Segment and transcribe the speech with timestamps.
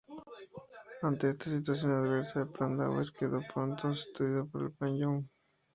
[1.03, 5.23] Ante esta situación adversa, el Plan Dawes quedó pronto sustituido por el Plan Young.